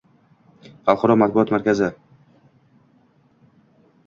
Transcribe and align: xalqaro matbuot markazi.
xalqaro 0.87 1.17
matbuot 1.23 1.53
markazi. 1.57 1.91